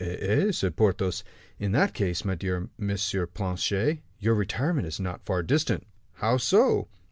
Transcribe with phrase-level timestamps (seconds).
[0.03, 1.23] "Eh, eh!" said Porthos;
[1.59, 6.87] "in that case, my dear Monsieur Planchet, your retirement is not far distant." "How so?"